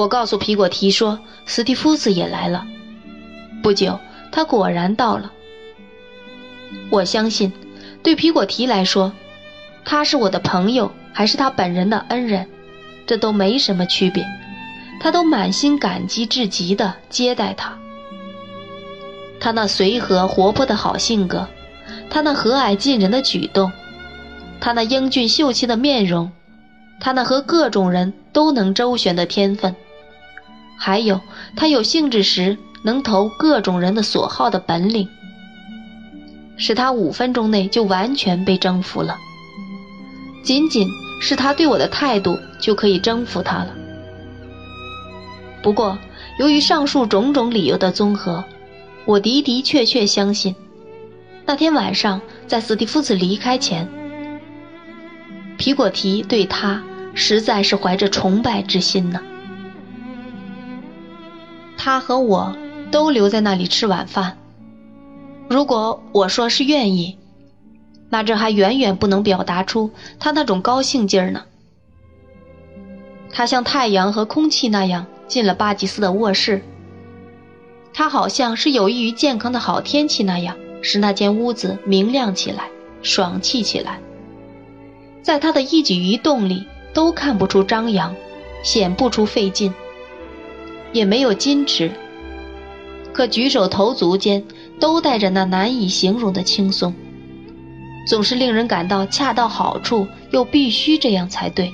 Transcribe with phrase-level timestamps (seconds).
[0.00, 2.66] 我告诉皮果提说，斯蒂夫斯也来了。
[3.62, 4.00] 不久，
[4.32, 5.30] 他果然到了。
[6.88, 7.52] 我相信，
[8.02, 9.12] 对皮果提来说，
[9.84, 12.48] 他是我的朋友，还是他本人的恩人，
[13.06, 14.26] 这都没什么区别。
[15.02, 17.76] 他都满心感激至极地接待他。
[19.38, 21.46] 他那随和活泼的好性格，
[22.08, 23.70] 他那和蔼近人的举动，
[24.62, 26.32] 他那英俊秀气的面容，
[27.00, 29.76] 他那和各种人都能周旋的天分，
[30.82, 31.20] 还有
[31.54, 35.06] 他有兴致时能投各种人的所好的本领，
[36.56, 39.14] 使他五分钟内就完全被征服了。
[40.42, 40.88] 仅仅
[41.20, 43.74] 是他对我的态度就可以征服他了。
[45.62, 45.98] 不过，
[46.38, 48.42] 由于上述种种理由的综合，
[49.04, 50.56] 我的的确确相信，
[51.44, 53.86] 那天晚上在斯蒂夫斯离开前，
[55.58, 59.20] 皮果提对他实在是怀着崇拜之心呢。
[61.82, 62.54] 他和我
[62.90, 64.36] 都留在那里吃晚饭。
[65.48, 67.16] 如果我说是愿意，
[68.10, 71.44] 那这还远远不能表达出他那种高兴劲儿呢。
[73.32, 75.06] 他像太阳和空气那样。
[75.26, 76.60] 进了巴吉斯的卧室，
[77.94, 82.68] 他好像是有益于健康的好天气那样，使那间屋子明亮起来，
[83.00, 84.00] 爽气起来。
[85.22, 88.12] 在他的一举一动里都看不出张扬，
[88.64, 89.72] 显不出费劲，
[90.92, 91.90] 也没有矜持，
[93.12, 94.44] 可举手投足间
[94.78, 96.94] 都带着那难以形容的轻松，
[98.08, 101.72] 总是令人感到恰到好处，又必须这样才对。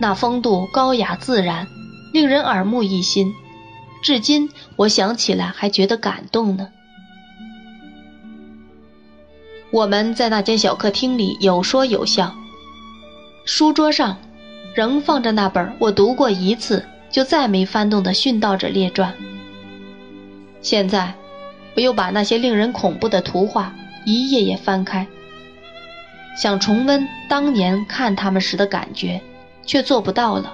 [0.00, 1.66] 那风度高雅自然，
[2.12, 3.32] 令人耳目一新。
[4.02, 6.68] 至今我想起来还觉得感动呢。
[9.70, 12.34] 我们在那间小客厅里有说有笑，
[13.44, 14.18] 书桌上
[14.74, 19.12] 仍放着那本我读过一次就再没翻动的《殉道者列传》。
[20.60, 21.14] 现在，
[21.76, 23.72] 我又把那些令人恐怖的图画
[24.04, 25.06] 一页页翻开，
[26.36, 29.20] 想重温当年看他们时的感觉。
[29.64, 30.52] 却做不到了。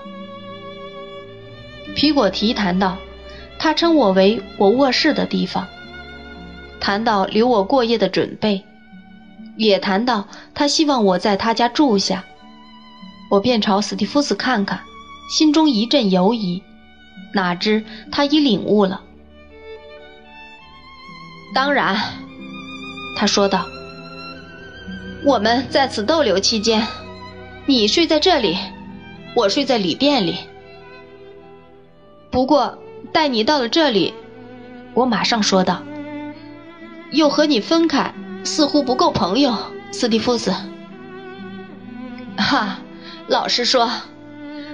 [1.95, 2.99] 皮果提谈到，
[3.59, 5.65] 他称我为我卧室的地方；
[6.79, 8.65] 谈到留我过夜的准备，
[9.57, 12.23] 也谈到他希望我在他家住下。
[13.31, 14.81] 我便朝史蒂夫斯看看，
[15.29, 16.63] 心中一阵犹疑，
[17.35, 19.03] 哪知他已领悟了。
[21.55, 21.97] 当然，
[23.17, 23.67] 他说道
[25.25, 26.87] ：“我们在此逗留期间，
[27.67, 28.57] 你睡在这里。”
[29.37, 30.37] 我睡在旅店里，
[32.31, 32.79] 不过
[33.13, 34.15] 带你到了这里，
[34.95, 35.83] 我马上说道
[37.13, 38.13] ：“又和你分开，
[38.43, 39.57] 似乎不够朋友。”
[39.93, 40.53] 斯蒂夫斯，
[42.37, 42.79] 哈，
[43.29, 43.89] 老实说，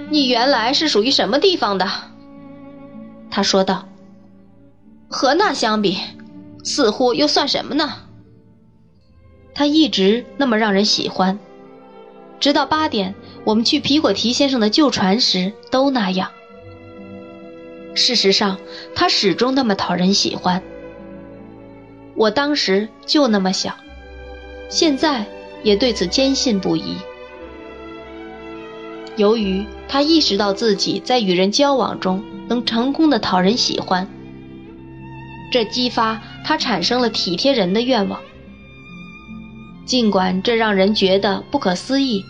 [0.09, 1.87] 你原来是属于什么地方的？
[3.31, 3.87] 他说道
[5.09, 5.97] ：“和那相比，
[6.63, 7.93] 似乎又算什么呢？”
[9.53, 11.39] 他一直那么让人喜欢，
[12.39, 13.15] 直到八点。
[13.45, 16.31] 我们去皮果提先生的旧船时都那样。
[17.93, 18.57] 事实上，
[18.95, 20.63] 他始终那么讨人喜欢。
[22.15, 23.75] 我当时就那么想，
[24.69, 25.25] 现在
[25.63, 26.95] 也对此坚信不疑。
[29.17, 34.07] 由于他意识到自己在与人交往中能成功的讨人喜欢，
[35.51, 38.19] 这激发他产生了体贴人的愿望。
[39.85, 42.23] 尽管这让人觉得不可思议。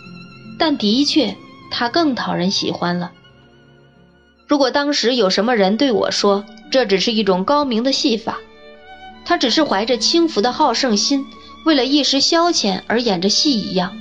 [0.57, 1.35] 但的确，
[1.69, 3.11] 他更讨人喜欢了。
[4.47, 8.37] 如果当时有什么人对我说这只是一种高明的戏法，
[9.25, 11.25] 他只是怀着轻浮的好胜心，
[11.65, 13.97] 为了一时消遣而演着戏一样，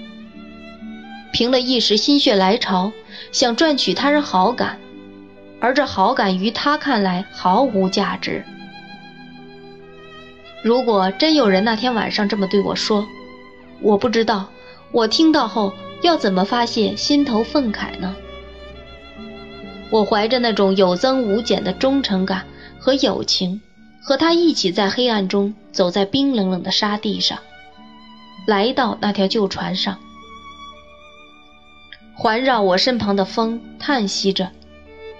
[1.34, 2.92] 凭了一时心血来潮，
[3.32, 4.78] 想赚取他人好感，
[5.58, 8.44] 而这好感于他看来毫无价值。
[10.62, 13.04] 如果真有人那天晚上这么对我说，
[13.80, 14.48] 我不知道，
[14.92, 15.74] 我听到后。
[16.02, 18.14] 要怎么发泄心头愤慨呢？
[19.88, 22.44] 我怀着那种有增无减的忠诚感
[22.78, 23.62] 和友情，
[24.02, 27.38] 和他一起在黑暗中走在冰冷冷的沙地上，
[28.46, 29.98] 来到那条旧船上。
[32.16, 34.50] 环绕我身旁的风叹息着，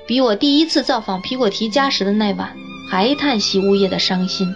[0.06, 2.56] 比我第一次造访皮果提家时的那晚
[2.88, 4.54] 还叹息呜咽的伤心。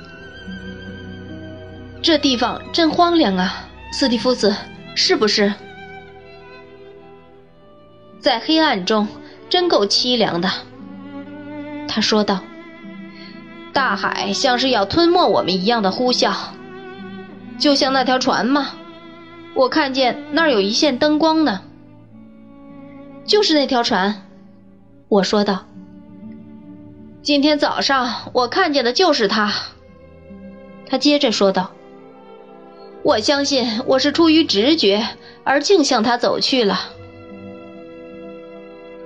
[2.00, 4.54] 这地方真荒凉啊，斯蒂夫斯，
[4.94, 5.52] 是不是？
[8.20, 9.08] 在黑暗中，
[9.48, 10.48] 真够凄凉的。
[11.88, 12.40] 他说道
[13.74, 16.32] ：“大海像是要吞没我们一样的呼啸，
[17.58, 18.74] 就像那条船吗？
[19.54, 21.62] 我看见那儿有一线灯光呢。
[23.28, 24.22] 就是那条船。
[25.08, 25.66] 我说道
[27.22, 29.52] ：“今天早上我看见的就是他。”
[30.88, 31.70] 他接着说道
[33.04, 35.06] ：“我相信我是出于直觉
[35.44, 36.80] 而径向他走去了。”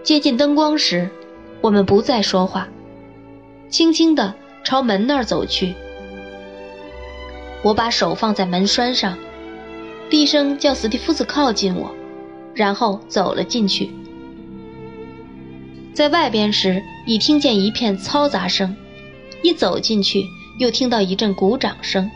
[0.05, 1.11] 接近灯光时，
[1.61, 2.69] 我们不再说话，
[3.69, 5.75] 轻轻地朝门那儿走去。
[7.65, 9.19] 我把手放在门栓上，
[10.09, 11.93] 低声叫斯蒂夫斯靠近我，
[12.55, 13.91] 然后走了进去。
[15.95, 18.75] 在外边时，已听见一片嘈杂声；
[19.43, 20.25] 一走进去，
[20.59, 22.11] 又听到一阵鼓掌声。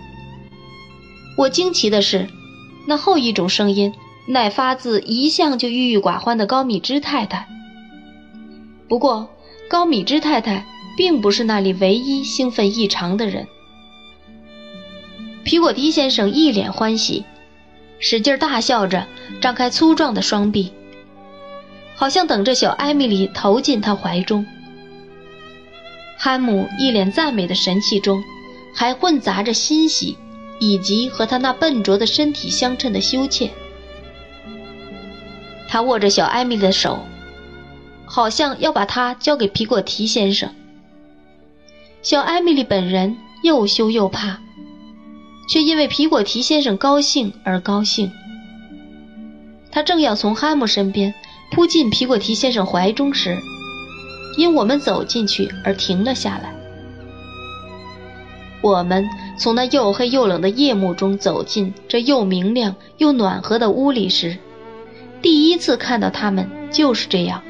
[1.37, 2.27] 我惊奇的是，
[2.87, 3.93] 那后一种声音
[4.27, 7.47] 乃发自一向就郁郁寡欢的高米芝太太。
[8.89, 9.29] 不过，
[9.69, 10.65] 高米芝太太
[10.97, 13.47] 并不是那里唯一兴奋异常的人。
[15.45, 17.25] 皮果迪先生一脸欢喜，
[17.99, 19.07] 使劲大笑着，
[19.41, 20.73] 张开粗壮的双臂。
[21.97, 24.47] 好像等着小艾米丽投进他怀中。
[26.19, 28.23] 汉姆一脸赞美的神气中，
[28.75, 30.17] 还混杂着欣喜，
[30.61, 33.51] 以及和他那笨拙的身体相称的羞怯。
[35.69, 37.01] 他握着小艾米丽的手，
[38.05, 40.55] 好像要把她交给皮果提先生。
[42.03, 44.39] 小艾米丽本人又羞又怕，
[45.49, 48.13] 却因为皮果提先生高兴而高兴。
[49.71, 51.15] 他正要从汉姆身边。
[51.53, 53.39] 扑进皮果提先生怀中时，
[54.37, 56.55] 因我们走进去而停了下来。
[58.63, 59.09] 我们
[59.39, 64.39] 从那又黑又冷的夜幕中走进这又明亮又暖和的屋里时，
[65.23, 67.43] 第一次看到他们就是这样。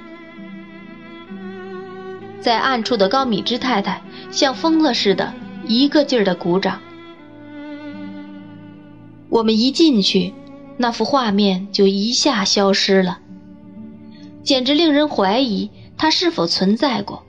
[2.40, 5.32] 在暗处的高米芝太太像疯了似的，
[5.66, 6.80] 一个劲儿的鼓掌。
[9.28, 10.32] 我们一进去，
[10.76, 13.18] 那幅画面就一下消失了。
[14.46, 17.24] 简直令人怀疑他是否存在过。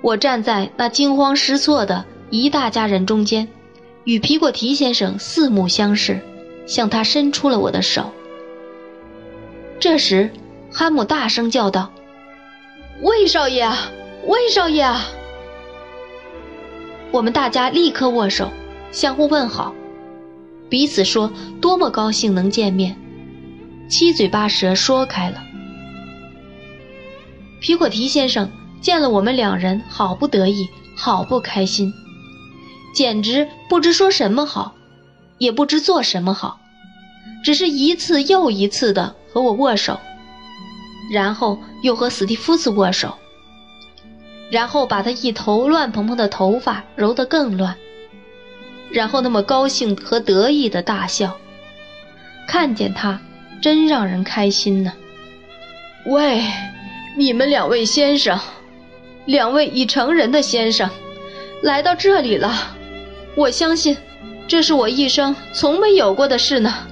[0.00, 3.46] 我站在那惊慌失措的一大家人中间，
[4.04, 6.18] 与皮果提先生四目相视，
[6.66, 8.10] 向他伸出了我的手。
[9.78, 10.30] 这时，
[10.72, 11.92] 哈姆大声叫道
[13.02, 13.90] ：“魏少爷啊，
[14.26, 15.06] 魏少爷啊！”
[17.12, 18.50] 我们大家立刻握手，
[18.90, 19.74] 相互问好，
[20.70, 22.96] 彼此说多么高兴能见面。
[23.88, 25.42] 七嘴八舌说开了。
[27.60, 28.50] 皮果提先生
[28.80, 31.92] 见了我们两人，好不得意，好不开心，
[32.94, 34.74] 简直不知说什么好，
[35.38, 36.60] 也不知做什么好，
[37.44, 40.00] 只是一次又一次的和我握手，
[41.12, 43.16] 然后又和史蒂夫斯握手，
[44.50, 47.76] 然后把他一头乱蓬蓬的头发揉得更乱，
[48.90, 51.36] 然后那么高兴和得意的大笑，
[52.48, 53.20] 看见他。
[53.62, 54.92] 真让人开心呢！
[56.04, 56.42] 喂，
[57.16, 58.40] 你们两位先生，
[59.24, 60.90] 两位已成人的先生，
[61.62, 62.76] 来到这里了。
[63.36, 63.96] 我相信，
[64.48, 66.88] 这是我一生从没有过的事呢。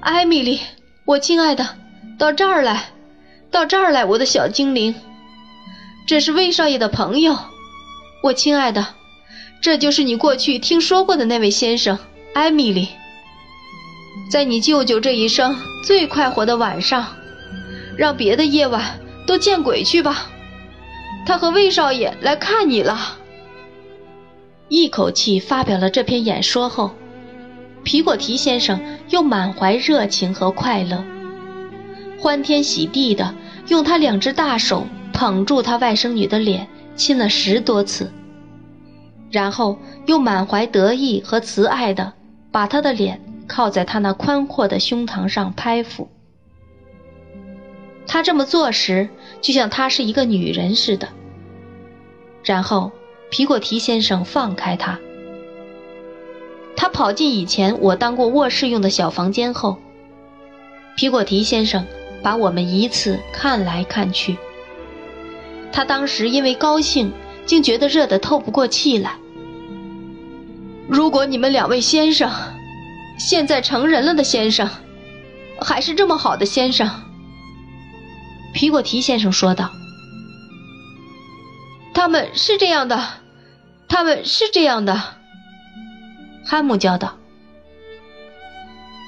[0.00, 0.58] 艾米丽，
[1.04, 1.76] 我亲爱的，
[2.18, 2.86] 到这儿来，
[3.52, 4.96] 到这儿来，我的小精灵。
[6.08, 7.38] 这是魏少爷的朋友，
[8.24, 8.88] 我亲爱的，
[9.60, 11.96] 这就是你过去听说过的那位先生，
[12.34, 12.88] 艾米丽。
[14.28, 17.06] 在你舅舅这一生最快活的晚上，
[17.96, 20.26] 让别的夜晚都见鬼去吧！
[21.24, 23.18] 他和魏少爷来看你了。
[24.68, 26.90] 一口气发表了这篇演说后，
[27.84, 31.04] 皮果提先生又满怀热情和快乐，
[32.18, 33.32] 欢天喜地的
[33.68, 38.10] 用他两只大手捧住他外甥女的脸，亲了十多次，
[39.30, 42.12] 然后又满怀得意和慈爱的
[42.50, 43.20] 把他的脸。
[43.46, 46.08] 靠在他那宽阔的胸膛上拍抚，
[48.06, 49.08] 他这么做时，
[49.40, 51.08] 就像他是一个女人似的。
[52.44, 52.92] 然后
[53.30, 54.98] 皮果提先生放开他，
[56.76, 59.78] 他跑进以前我当过卧室用的小房间后，
[60.96, 61.84] 皮果提先生
[62.22, 64.36] 把我们一次看来看去。
[65.72, 67.12] 他当时因为高兴，
[67.44, 69.16] 竟觉得热得透不过气来。
[70.88, 72.30] 如果你们两位先生。
[73.18, 74.68] 现在成人了的先生，
[75.60, 76.88] 还是这么好的先生。
[78.52, 79.70] 皮果提先生说道
[81.94, 83.02] ：“他们是这样的，
[83.88, 85.02] 他们是这样的。”
[86.44, 87.16] 汉姆叫道：“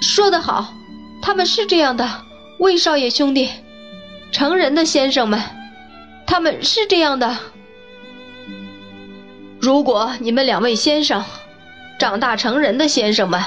[0.03, 0.73] 说得好，
[1.23, 2.23] 他们是这样的，
[2.59, 3.51] 魏少爷兄弟，
[4.33, 5.41] 成人的先生们，
[6.27, 7.37] 他们是这样的。
[9.61, 11.25] 如果你们两位先生
[11.99, 13.43] 长大成人的先生们。”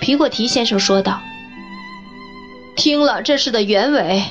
[0.00, 1.20] 皮果提先生说道
[2.76, 4.22] ：“听了这事的原委，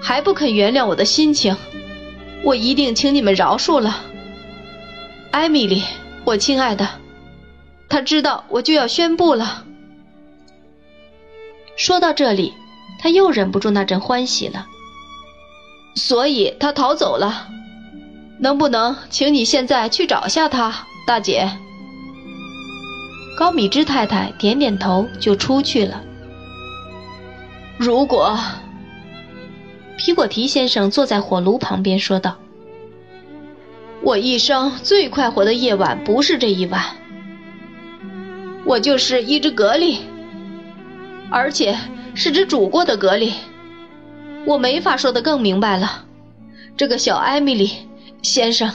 [0.00, 1.56] 还不肯原谅我的心情，
[2.42, 4.00] 我一定请你们饶恕了。
[5.30, 5.82] 艾米丽，
[6.24, 6.88] 我亲爱的，
[7.88, 9.64] 他知道我就要宣布了。
[11.76, 12.54] 说到这里，
[12.98, 14.66] 他又忍不住那阵欢喜了。
[15.94, 17.48] 所以他逃走了，
[18.40, 21.50] 能不能请你现在去找下他，大姐？
[23.36, 26.02] 高米芝太太点点头，就出去了。
[27.78, 28.38] 如果
[29.96, 32.36] 皮果提先生坐在火炉旁边说道
[34.02, 36.84] ：“我一生最快活的夜晚不是这一晚，
[38.64, 39.98] 我就是一只蛤蜊，
[41.30, 41.76] 而且
[42.14, 43.32] 是只煮过的蛤蜊。
[44.44, 46.04] 我没法说得更明白了。
[46.76, 47.70] 这个小艾米丽
[48.22, 48.70] 先生，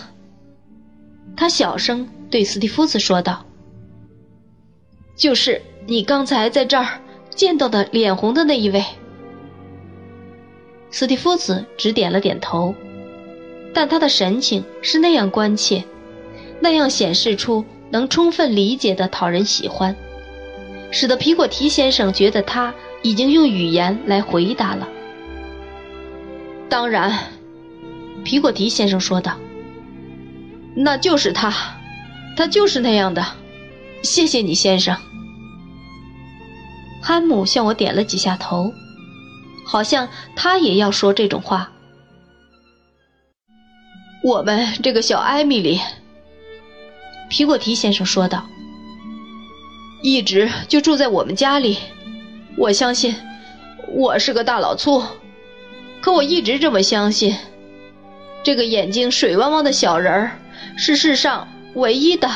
[1.35, 3.43] 他小声对斯蒂夫斯说道。”
[5.17, 7.01] 就是你刚才在这儿
[7.35, 8.85] 见到的脸红的那一位。
[10.91, 12.73] 斯蒂夫子只点了点头，
[13.73, 15.83] 但他的神情是那样关切，
[16.61, 19.95] 那样显示出能充分理解的讨人喜欢，
[20.91, 24.87] 使得皮果提先生觉得他已经用语言来回答了。
[26.69, 27.11] 当然，
[28.23, 29.37] 皮果提先生说道
[30.75, 31.53] ：“那就是他，
[32.35, 33.25] 他就是那样的。
[34.03, 34.95] 谢谢你，先生。”
[37.07, 38.73] 汉姆向我点了几下头，
[39.65, 41.71] 好像他也要说这种话。
[44.21, 45.79] 我们这个小艾米丽，
[47.29, 48.45] 皮果提先生说道，
[50.03, 51.77] 一直就住在我们家里。
[52.57, 53.15] 我相信
[53.87, 55.01] 我是个大老粗，
[56.01, 57.33] 可我一直这么相信，
[58.43, 60.31] 这个眼睛水汪汪的小人儿
[60.75, 62.29] 是世上唯一的。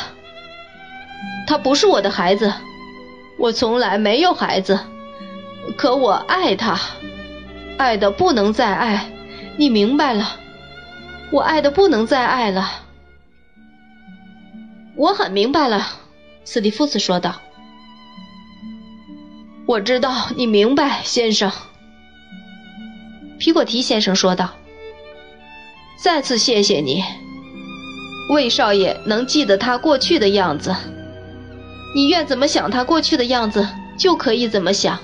[1.46, 2.54] 他不是我的孩子。
[3.42, 4.80] 我从来没有孩子，
[5.76, 6.80] 可我爱他，
[7.76, 9.12] 爱的不能再爱，
[9.58, 10.36] 你明白了？
[11.32, 12.84] 我爱的不能再爱了。
[14.96, 15.88] 我很明白了，
[16.46, 17.42] 斯蒂夫斯说道。
[19.66, 21.52] 我知道你明白，先生。
[23.40, 24.52] 皮果提先生说道。
[26.04, 27.04] 再次谢谢你，
[28.30, 30.76] 魏少爷能记得他过去的样子。
[31.94, 33.68] 你愿怎么想他过去的样子，
[33.98, 35.00] 就可以怎么想。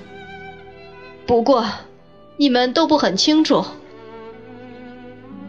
[1.25, 1.65] 不过，
[2.37, 3.65] 你们都不很清楚，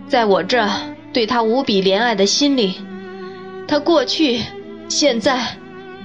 [0.09, 0.69] 在我这
[1.13, 2.75] 对他无比怜爱的心里，
[3.69, 4.43] 他过去、
[4.89, 5.57] 现在、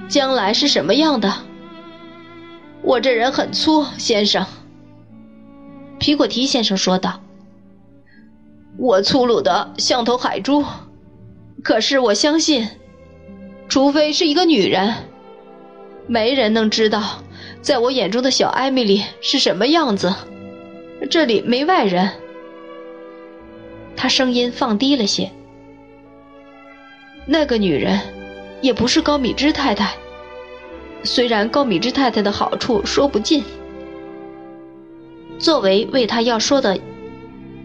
[0.08, 1.32] 将来是什么样的？
[2.82, 4.46] 我这人很粗，先生。
[5.98, 7.20] 皮果提先生说道
[8.78, 10.64] ：“我粗鲁的像头海猪，
[11.62, 12.68] 可是我相信，
[13.68, 14.94] 除非是一个女人。”
[16.06, 17.22] 没人能知道，
[17.62, 20.14] 在我眼中的小艾米丽是什么样子。
[21.10, 22.10] 这里没外人。
[23.96, 25.30] 他声音放低了些。
[27.26, 27.98] 那个女人，
[28.60, 29.94] 也不是高米芝太太。
[31.02, 33.42] 虽然高米芝太太的好处说不尽。
[35.38, 36.78] 作为为他要说的，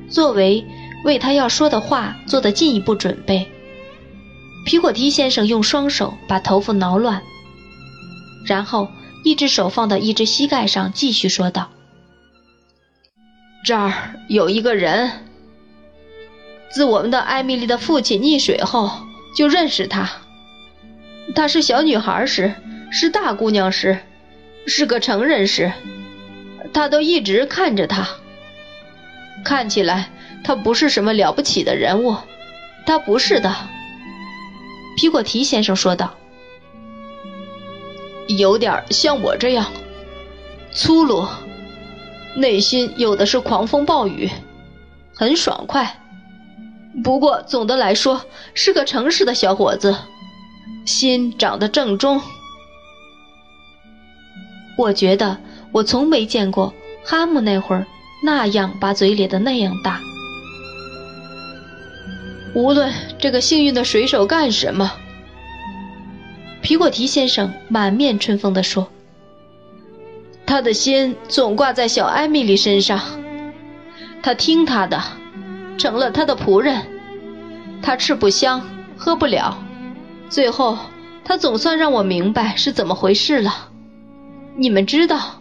[0.10, 0.65] 作为
[1.03, 3.48] 为他要说的话做的进一步准备，
[4.65, 7.22] 皮果提先生用双手把头发挠乱。
[8.46, 8.89] 然后，
[9.24, 11.69] 一只手放到一只膝盖上，继续说道
[13.65, 15.12] ：“这儿有一个人，
[16.72, 18.89] 自我们的艾米丽的父亲溺水后
[19.36, 20.10] 就认识她。
[21.36, 22.53] 她是小女孩时，
[22.91, 24.00] 是大姑娘时，
[24.65, 25.72] 是个成人时，
[26.74, 28.08] 他都一直看着他。
[29.43, 30.10] 看起来
[30.43, 32.15] 他不是什么了不起的人物，
[32.86, 33.55] 他不是的。”
[34.98, 36.15] 皮果提先生说道。
[38.39, 39.65] 有点像我这样
[40.72, 41.27] 粗鲁，
[42.38, 44.29] 内心有的是狂风暴雨，
[45.13, 46.00] 很爽快。
[47.03, 48.22] 不过总的来说
[48.53, 49.93] 是个诚实的小伙子，
[50.86, 52.22] 心长得正中。
[54.77, 55.38] 我觉得
[55.74, 57.86] 我从没见过哈姆那会儿
[58.24, 60.00] 那样把嘴咧得那样大。
[62.55, 64.89] 无论这个幸运的水手干什么。
[66.70, 68.88] 皮果提先生满面春风地说
[70.46, 73.02] ：“他的心总挂在小艾米丽身上，
[74.22, 75.02] 他听他的，
[75.80, 76.80] 成了他的仆人。
[77.82, 78.62] 他吃不香，
[78.96, 79.58] 喝不了，
[80.30, 80.78] 最后
[81.26, 83.70] 他总算让我明白是怎么回事了。
[84.56, 85.40] 你们知道，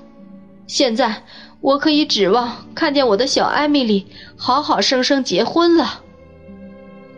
[0.67, 1.25] 现在
[1.61, 4.07] 我可以指望看见我的小艾米丽
[4.39, 6.01] 好好生生结婚了。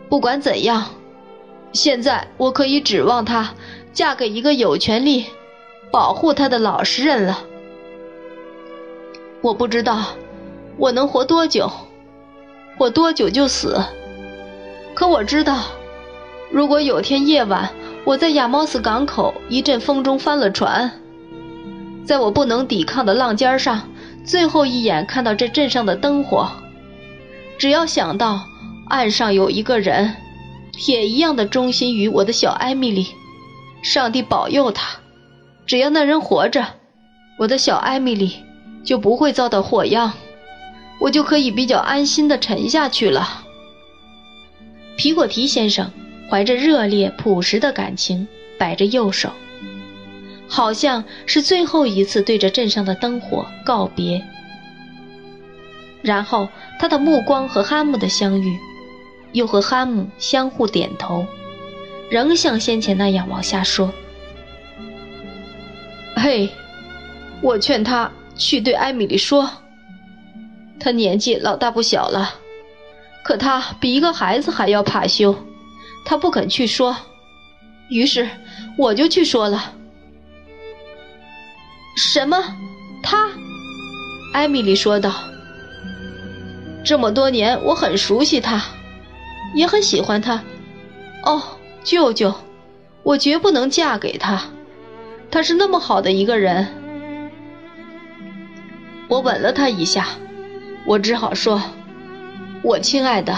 [0.09, 0.87] 不管怎样，
[1.73, 3.55] 现在我可以指望她。”
[3.93, 5.27] 嫁给一个有权利
[5.91, 7.45] 保护她的老实人了。
[9.43, 10.05] 我不知道
[10.77, 11.71] 我能活多久，
[12.79, 13.83] 我多久就死。
[14.95, 15.65] 可我知道，
[16.51, 17.71] 如果有天夜晚
[18.05, 20.91] 我在亚毛斯港口一阵风中翻了船，
[22.05, 23.89] 在我不能抵抗的浪尖上，
[24.25, 26.51] 最后一眼看到这镇上的灯火，
[27.59, 28.47] 只要想到
[28.89, 30.15] 岸上有一个人，
[30.73, 33.07] 铁一样的忠心于我的小艾米丽，
[33.83, 34.99] 上帝保佑他，
[35.67, 36.67] 只要那人活着，
[37.39, 38.45] 我的小艾米丽
[38.85, 40.13] 就不会遭到祸殃。
[41.01, 43.47] 我就可以比较安心的沉下去了。
[44.99, 45.91] 皮果提先生
[46.29, 49.31] 怀着热烈朴实的感情，摆着右手，
[50.47, 54.23] 好像是最后一次对着镇上的灯火告别。
[56.03, 58.59] 然后他的目光和哈姆的相遇，
[59.33, 61.25] 又和哈姆相互点头，
[62.11, 63.95] 仍像先前那样往下说
[66.17, 66.51] ：“嘿，
[67.41, 69.49] 我劝他去对艾米丽说。”
[70.81, 72.35] 他年纪老大不小了，
[73.23, 75.37] 可他比一个孩子还要怕羞，
[76.05, 76.97] 他不肯去说，
[77.91, 78.29] 于是
[78.79, 79.75] 我就去说了。
[81.97, 82.43] 什么？
[83.03, 83.29] 他？
[84.33, 85.13] 艾米丽说道。
[86.83, 88.65] 这么多年，我很熟悉他，
[89.55, 90.43] 也很喜欢他。
[91.25, 91.43] 哦，
[91.83, 92.35] 舅舅，
[93.03, 94.43] 我绝不能嫁给他，
[95.31, 96.69] 他是那么好的一个人。
[99.09, 100.07] 我吻了他一下。
[100.87, 101.63] 我只好说
[102.65, 103.37] ：“我亲爱的，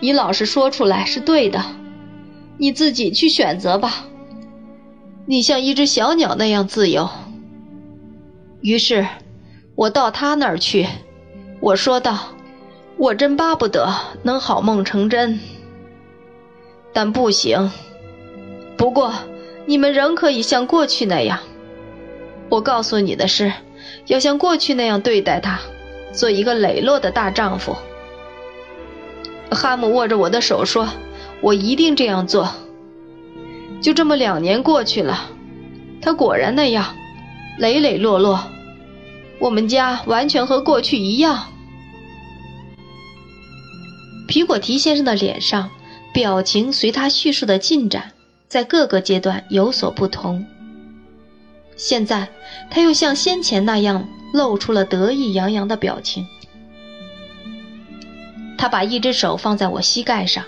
[0.00, 1.62] 你老实说出来是对的，
[2.56, 4.06] 你自己去选择吧。
[5.26, 7.08] 你像一只小鸟那样自由。”
[8.62, 9.06] 于是，
[9.74, 10.86] 我到他那儿去，
[11.60, 12.18] 我说道
[12.96, 15.38] ：“我真巴不得能好梦成真，
[16.98, 17.70] 但不行。
[18.76, 19.14] 不过，
[19.66, 21.38] 你们仍可以像过去那样。
[22.48, 23.52] 我告诉你的是，
[24.06, 25.60] 要像过去那样对待他。”
[26.12, 27.76] 做一个磊落的大丈夫，
[29.52, 30.88] 哈姆握着我的手说
[31.40, 32.52] ：“我一定这样做。”
[33.80, 35.30] 就这么两年过去了，
[36.02, 36.96] 他果然那样，
[37.58, 38.42] 磊磊落落。
[39.38, 41.44] 我们家完全和过去一样。
[44.26, 45.70] 皮果提先生的脸上
[46.12, 48.12] 表情随他叙述的进展，
[48.48, 50.44] 在各个阶段有所不同。
[51.76, 52.28] 现在
[52.70, 54.08] 他又像先前那样。
[54.30, 56.26] 露出了得意洋洋的表情。
[58.58, 60.44] 他把一只手放在我膝盖上，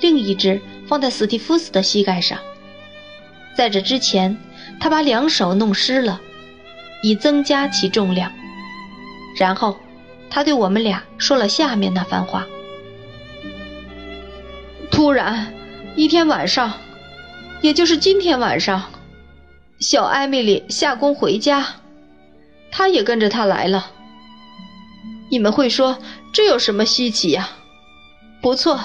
[0.00, 2.38] 另一只放在史蒂夫斯的膝盖上。
[3.56, 4.38] 在这之前，
[4.78, 6.20] 他把两手弄湿了，
[7.02, 8.30] 以增加其重量。
[9.36, 9.76] 然后，
[10.30, 12.46] 他对我们俩说了下面那番话：
[14.94, 15.52] 突然，
[15.96, 16.72] 一天晚上，
[17.60, 18.80] 也就是今天晚上，
[19.80, 21.66] 小艾米丽下工回家。
[22.70, 23.90] 他也跟着他来了。
[25.32, 25.98] 你们会说
[26.32, 27.50] 这有什么稀奇呀？
[28.40, 28.78] 不错，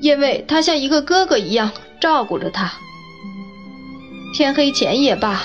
[0.00, 2.72] 因为他像一个哥哥一样照顾着他。
[4.32, 5.42] 天黑前也罢，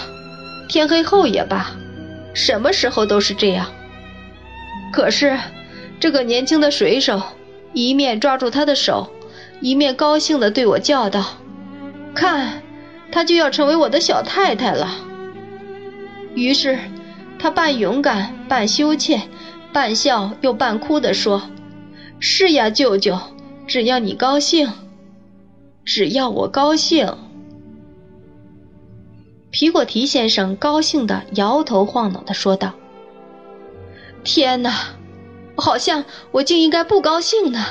[0.69, 1.71] 天黑后也罢，
[2.35, 3.65] 什么时候都是这样。
[4.93, 5.35] 可是，
[5.99, 7.19] 这个年轻的水手
[7.73, 9.11] 一面抓住他的手，
[9.61, 11.25] 一面高兴地对我叫道
[12.15, 12.61] ：“看，
[13.11, 14.95] 她就要成为我的小太太了。”
[16.35, 16.77] 于是。
[17.37, 19.21] 他半勇敢，半羞怯，
[19.71, 21.43] 半笑又半哭地说
[22.17, 23.19] ：“是呀，舅舅，
[23.67, 24.71] 只要你高兴，
[25.83, 27.15] 只要我高兴。”
[29.51, 32.73] 皮果提先生高兴地摇头晃脑地说道
[34.23, 34.73] ：“天哪，
[35.57, 37.63] 好像我竟应该不高兴呢！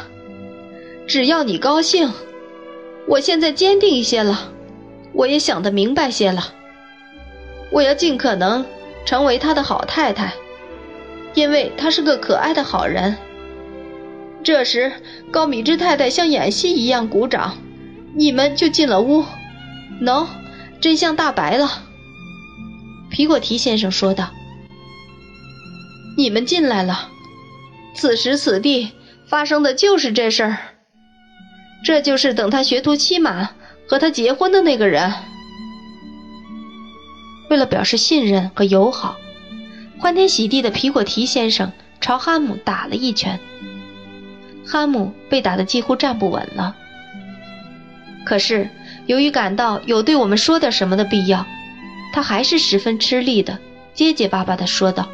[1.06, 2.12] 只要你高兴，
[3.06, 4.52] 我现在坚定一些了，
[5.12, 6.52] 我也想得明白些了，
[7.70, 8.64] 我要尽可能。”
[9.06, 10.32] 成为他的好太太，
[11.34, 13.18] 因为他是个可爱的好人。
[14.42, 14.92] 这时，
[15.30, 17.58] 高米芝太太像演戏一样鼓掌，
[18.14, 19.22] 你们就进了屋。
[20.00, 20.26] 喏，
[20.80, 21.82] 真相大白了。
[23.10, 24.30] 皮果提先生说道
[26.16, 27.10] ：“你们进来了，
[27.94, 28.92] 此时此地
[29.28, 30.58] 发生的就是这事儿。
[31.84, 33.50] 这就是等他学徒期满
[33.86, 35.12] 和他结婚的那个人。”
[37.50, 39.16] 为了表示信任和友好，
[39.98, 41.70] 欢天喜地的皮果提先生
[42.00, 43.38] 朝哈姆打了一拳。
[44.66, 46.74] 哈姆被打得几乎站不稳了。
[48.24, 48.70] 可是
[49.04, 51.46] 由于感到有对我们说点什么的必要，
[52.14, 53.58] 他还是十分吃力的，
[53.92, 55.10] 结结巴巴地说道：“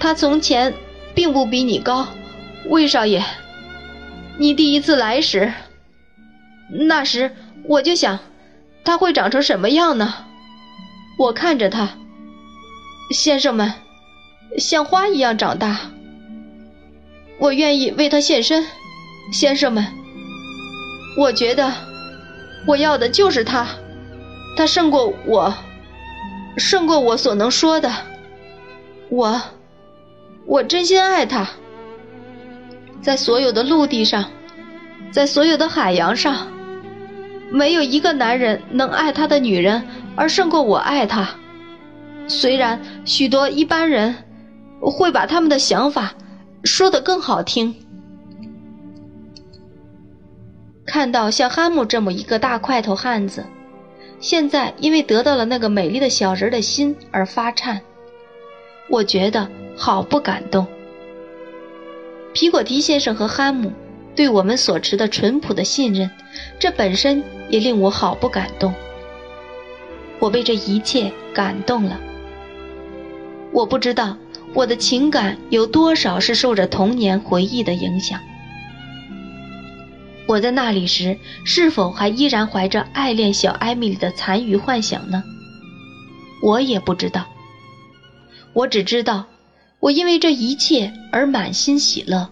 [0.00, 0.72] 他从前
[1.14, 2.08] 并不比你高，
[2.70, 3.22] 魏少爷。
[4.38, 5.52] 你第一次来时，
[6.70, 8.18] 那时我就想。”
[8.84, 10.12] 他会长成什么样呢？
[11.16, 11.96] 我看着他，
[13.10, 13.72] 先生们，
[14.58, 15.90] 像花一样长大。
[17.38, 18.66] 我愿意为他献身，
[19.32, 19.86] 先生们。
[21.16, 21.72] 我觉得
[22.66, 23.66] 我要的就是他，
[24.54, 25.54] 他胜过我，
[26.58, 27.90] 胜过我所能说的。
[29.08, 29.40] 我，
[30.44, 31.48] 我真心爱他。
[33.04, 34.24] 在所有的陆地上，
[35.10, 36.48] 在所有的海洋上，
[37.50, 39.86] 没有一个男人能爱他的女人
[40.16, 41.28] 而胜过我爱他。
[42.26, 44.14] 虽然许多一般人
[44.80, 46.14] 会把他们的想法
[46.64, 47.74] 说得更好听。
[50.86, 53.44] 看到像哈姆这么一个大块头汉子，
[54.18, 57.82] 现在因为得到了那个美丽的小人的心而发颤，
[58.88, 60.66] 我觉得好不感动。
[62.34, 63.72] 皮果提先生和哈姆
[64.16, 66.10] 对我们所持的淳朴的信任，
[66.58, 68.74] 这本身也令我好不感动。
[70.18, 71.98] 我被这一切感动了。
[73.52, 74.16] 我不知道
[74.52, 78.20] 我的情感有多少是受着童年回忆的影响。
[80.26, 85.22] 我在那里时，是否还依然怀着爱恋小艾米丽的残余幻想呢？
[86.42, 87.26] 我也不知道。
[88.52, 89.26] 我只知道。
[89.84, 92.30] 我因为这一切而满心喜乐。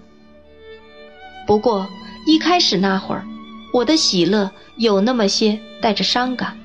[1.47, 1.87] 不过
[2.27, 3.27] 一开始那会儿，
[3.75, 6.59] 我的喜乐有那么些带着伤感，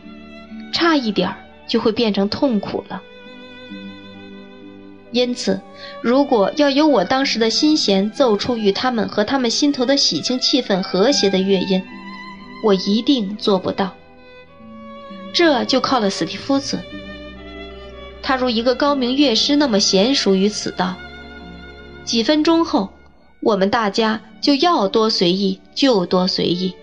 [0.72, 1.36] 差一点儿
[1.68, 3.02] 就会变成痛苦了。
[5.12, 5.60] 因此，
[6.02, 11.84] 如果要由我当时的心弦奏出与他们和他们心头的喜庆气氛和谐的乐音，
[12.64, 13.94] 我一定做不到。
[15.34, 16.80] 这就靠了史蒂夫子。
[18.28, 20.96] 他如一个高明乐师那么娴熟于此道。
[22.04, 22.90] 几分钟后，
[23.40, 26.76] 我们大家就要多随意就多随意，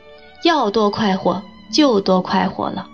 [0.42, 2.88] 要多快活就多快活了。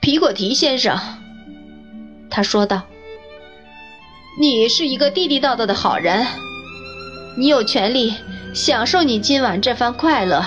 [0.00, 0.96] 皮果提先生，
[2.30, 2.82] 他说道
[4.40, 6.24] ：“你是一个地地道道的好人，
[7.36, 8.14] 你有权利
[8.54, 10.44] 享受你今晚这番快乐。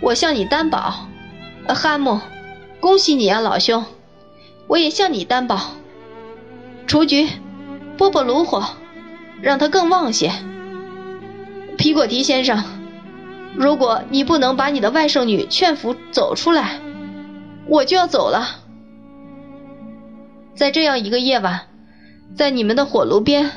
[0.00, 1.06] 我向你担保，
[1.68, 2.18] 哈姆，
[2.80, 3.84] 恭喜你啊，老兄。”
[4.66, 5.60] 我也向你担保，
[6.86, 7.28] 雏菊，
[7.96, 8.64] 拨拨炉火，
[9.40, 10.32] 让它更旺些。
[11.78, 12.64] 皮果提先生，
[13.54, 16.80] 如果你不能把你的外甥女劝服走出来，
[17.68, 18.62] 我就要走了。
[20.54, 21.60] 在这样一个夜晚，
[22.34, 23.50] 在你们的火炉边，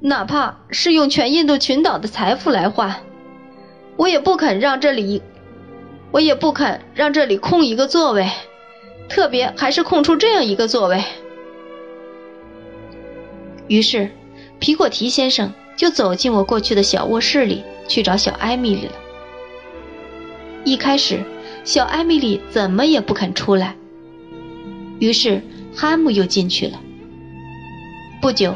[0.00, 2.96] 哪怕是用全印度群岛的财富来换，
[3.96, 5.22] 我也不肯让这里，
[6.10, 8.28] 我也不肯让这里空一个座位。
[9.08, 11.02] 特别还是空出这样一个座位，
[13.68, 14.10] 于是
[14.58, 18.92] 皮果提先生就走进我过去的小卧室里去找小艾米丽了。
[20.64, 21.22] 一开始，
[21.64, 23.76] 小艾米丽怎么也不肯出来，
[24.98, 25.42] 于是
[25.74, 26.80] 哈姆又进去了。
[28.20, 28.54] 不久，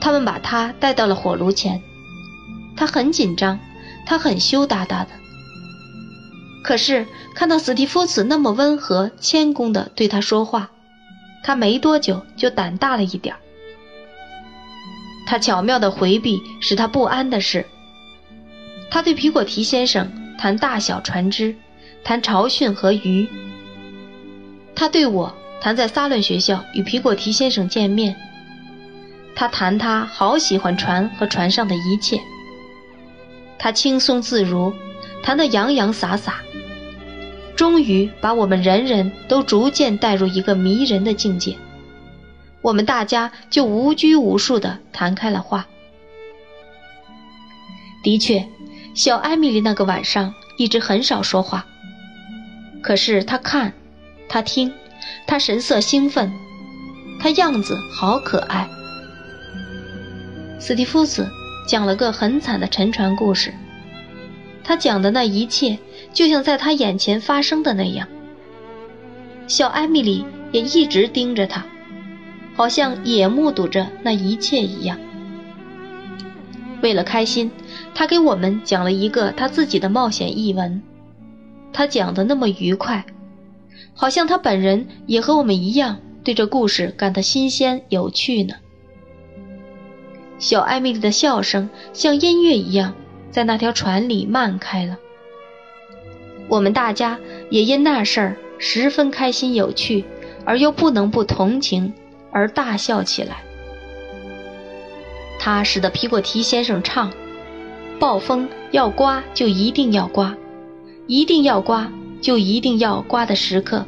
[0.00, 1.80] 他们把他带到了火炉前，
[2.76, 3.58] 他很紧张，
[4.04, 5.10] 他很羞答答的。
[6.62, 7.06] 可是
[7.38, 10.72] 看到史蒂夫子那么温和谦恭地对他说话，
[11.44, 13.36] 他没多久就胆大了一点
[15.24, 17.64] 他巧妙地回避使他不安的事。
[18.90, 21.54] 他对皮果提先生谈大小船只，
[22.02, 23.28] 谈潮汛和鱼。
[24.74, 28.16] 他对我谈在萨伦学校与皮果提先生见面。
[29.36, 32.20] 他谈他好喜欢船和船上的一切。
[33.60, 34.74] 他轻松自如，
[35.22, 36.42] 谈得洋洋洒洒。
[37.58, 41.56] 终于把我们人人都逐渐带入一个迷人的境界，
[42.62, 45.66] 我们大家就无拘无束地谈开了话。
[48.04, 48.46] 的确，
[48.94, 51.66] 小艾米丽那个晚上一直很少说话，
[52.80, 53.72] 可是她看，
[54.28, 54.72] 她听，
[55.26, 56.32] 她神色兴奋，
[57.18, 58.68] 她样子好可爱。
[60.60, 61.28] 斯蒂夫斯
[61.66, 63.52] 讲了个很惨的沉船故事，
[64.62, 65.76] 他讲的那一切。
[66.12, 68.08] 就像在他眼前发生的那样，
[69.46, 71.64] 小艾米丽也一直盯着他，
[72.54, 74.98] 好像也目睹着那一切一样。
[76.82, 77.50] 为了开心，
[77.94, 80.82] 他给我们讲了一个他自己的冒险译文。
[81.72, 83.04] 他讲的那么愉快，
[83.94, 88.54] 好像他本人也和我们一样对这故事感到新鲜有趣呢。
[90.38, 92.94] 小艾米丽的笑声像音乐一样，
[93.30, 94.96] 在那条船里漫开了。
[96.48, 97.18] 我们大家
[97.50, 100.04] 也因那事儿十分开心有趣，
[100.44, 101.92] 而又不能不同情，
[102.32, 103.36] 而大笑起来。
[105.38, 107.12] 他使得皮果提先生唱
[108.00, 110.34] ：“暴风要刮就一定要刮，
[111.06, 113.86] 一定要刮就一定要刮的时刻。”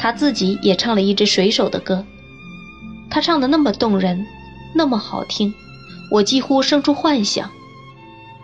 [0.00, 2.04] 他自己也唱了一支水手的歌，
[3.10, 4.26] 他唱的那么动人，
[4.74, 5.52] 那么好听，
[6.10, 7.50] 我几乎生出幻想，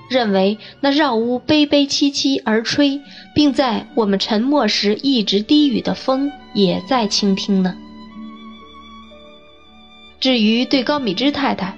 [0.08, 3.00] 认为那绕屋悲悲戚戚而吹，
[3.34, 7.74] 并在我们沉默时一直低语的风也在倾听呢。
[10.20, 11.76] 至于对高米芝太太，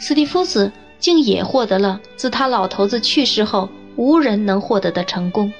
[0.00, 5.52] 斯蒂夫斯竟也获得了自他老头子去世后无人能获得的成功，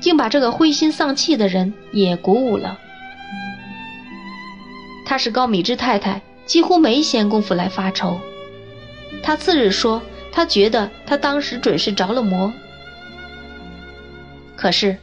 [0.00, 2.78] 竟把这个灰心丧气的人也鼓舞了。
[5.04, 6.22] 他是高米芝太太。
[6.46, 8.18] 几乎没闲工夫来发愁。
[9.22, 10.02] 他次日说，
[10.32, 12.52] 他觉得他当时准是着了魔。
[14.56, 14.98] 可是，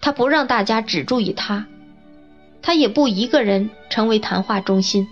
[0.00, 1.66] 他不让大家只注意他，
[2.62, 5.06] 他也不一个人成为谈话中心。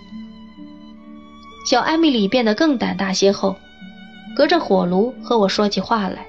[1.67, 3.57] 小艾米丽变得更胆大些后，
[4.35, 6.27] 隔着火炉和我说起话来，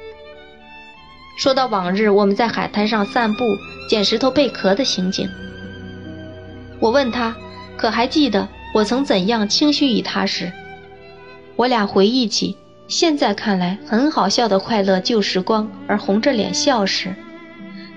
[1.37, 3.43] 说到往日我们在海滩上散步
[3.89, 5.29] 捡石头贝壳的情景。
[6.79, 7.35] 我问他，
[7.77, 8.47] 可还记得？
[8.73, 10.49] 我曾怎样轻许于他时，
[11.57, 12.55] 我俩回忆起
[12.91, 17.15] 现在看来很好笑的快乐旧时光，而红着脸笑时，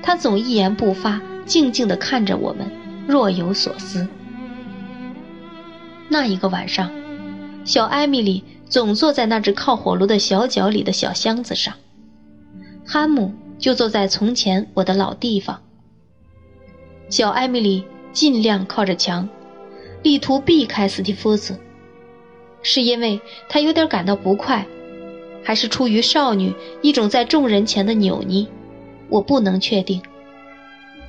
[0.00, 2.70] 他总一言不发，静静地看着我们，
[3.08, 4.06] 若有所思。
[6.08, 6.92] 那一个晚上，
[7.64, 11.74] 小艾米丽总坐在那只靠火炉的小角里的小箱子上，
[12.86, 15.60] 哈姆就坐在从前我的老地方。
[17.10, 19.28] 小艾米丽尽量靠着墙。
[20.04, 21.58] 力图避开斯蒂夫斯，
[22.62, 24.66] 是因为他有点感到不快，
[25.44, 26.52] 还是出于少女
[26.82, 28.46] 一种在众人前的扭捏？
[29.08, 30.00] 我不能确定。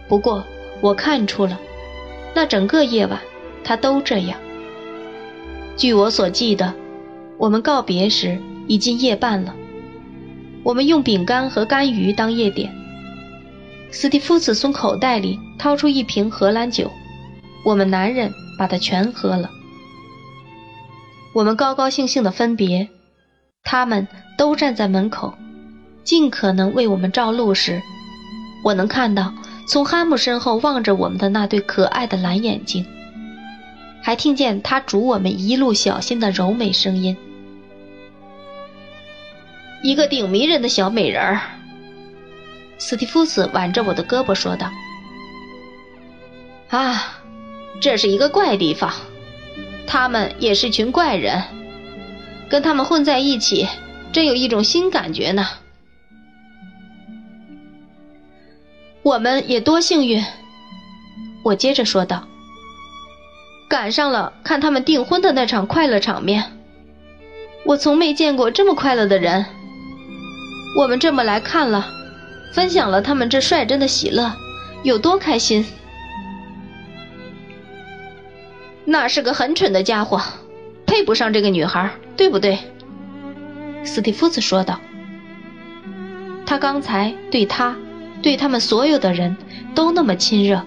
[0.07, 0.43] 不过
[0.81, 1.59] 我看出了，
[2.33, 3.19] 那整个夜晚
[3.63, 4.37] 他都这样。
[5.77, 6.73] 据我所记得，
[7.37, 9.55] 我们告别时已经夜半了。
[10.63, 12.71] 我们用饼干和干鱼当夜点。
[13.91, 16.91] 斯蒂夫斯从口袋里掏出一瓶荷兰酒，
[17.65, 18.31] 我们男人。
[18.57, 19.49] 把它全喝了。
[21.33, 22.87] 我们高高兴兴的分别，
[23.65, 25.35] 他们都站在门口，
[26.03, 27.81] 尽可能为我们照路时，
[28.63, 29.33] 我能看到
[29.67, 32.85] 从哈姆身后望着我们的那对可爱的蓝眼睛，
[34.01, 37.17] 还听见他嘱我们一路小心的柔美声音。
[39.83, 41.41] 一个顶迷人的小美人儿，
[42.77, 44.71] 斯蒂夫斯挽着我的胳膊说道
[46.69, 47.19] ：“啊。”
[47.81, 48.89] 这是一个怪地方，
[49.85, 51.43] 他们也是群怪人，
[52.49, 53.67] 跟他们混在一起，
[54.11, 55.47] 真有一种新感觉呢。
[59.03, 60.23] 我们也多幸运，
[61.43, 62.27] 我接着说道，
[63.69, 66.51] 赶上了看他们订婚的那场快乐场面。
[67.65, 69.45] 我从没见过这么快乐的人。
[70.77, 71.87] 我们这么来看了，
[72.53, 74.33] 分享了他们这率真的喜乐，
[74.83, 75.65] 有多开心。
[78.85, 80.21] 那是个很蠢的家伙，
[80.95, 82.57] 配不上这个女孩，对不对？
[83.83, 84.79] 斯蒂夫斯说道。
[86.45, 87.75] 他刚才对他，
[88.21, 89.35] 对他们所有的人
[89.75, 90.63] 都那么亲热，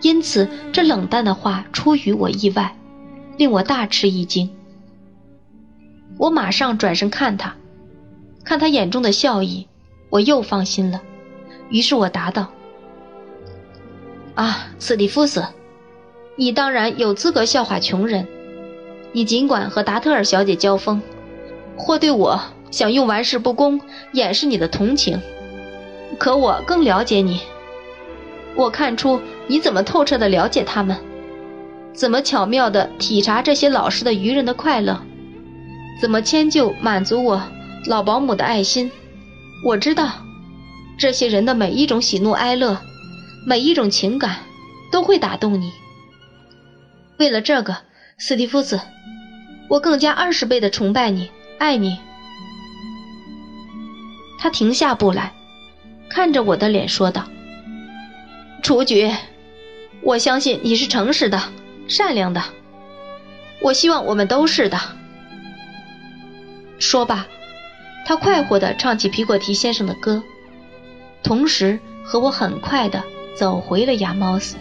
[0.00, 2.74] 因此这冷淡的话出于我意外，
[3.36, 4.50] 令我大吃一惊。
[6.16, 7.54] 我马上转身看他，
[8.42, 9.68] 看他眼中的笑意，
[10.08, 11.02] 我又放心了。
[11.68, 12.48] 于是我答道
[14.34, 15.44] ：“啊，斯蒂夫斯。”
[16.36, 18.26] 你当然有资格笑话穷人，
[19.12, 21.02] 你尽管和达特尔小姐交锋，
[21.76, 23.80] 或对我想用玩世不恭
[24.12, 25.20] 掩饰你的同情，
[26.18, 27.40] 可我更了解你。
[28.56, 30.96] 我看出你怎么透彻地了解他们，
[31.92, 35.00] 怎么巧妙地体察这些老实的愚人的快乐，
[36.00, 37.42] 怎么迁就满足我
[37.86, 38.90] 老保姆的爱心。
[39.64, 40.10] 我知道，
[40.98, 42.78] 这些人的每一种喜怒哀乐，
[43.46, 44.36] 每一种情感，
[44.92, 45.70] 都会打动你。
[47.18, 47.76] 为了这个，
[48.22, 48.78] 斯蒂夫斯，
[49.66, 51.98] 我更加二十倍的崇拜你，爱你。
[54.38, 55.32] 他停下步来，
[56.10, 57.24] 看着我的脸说道
[58.62, 59.10] ：“雏菊，
[60.02, 61.40] 我相信你是诚实的、
[61.88, 62.42] 善良的。
[63.62, 64.78] 我希望我们都是的。”
[66.78, 67.26] 说罢，
[68.04, 70.22] 他快活地唱起皮果提先生的歌，
[71.22, 73.02] 同时和我很快地
[73.34, 74.56] 走回了亚毛斯。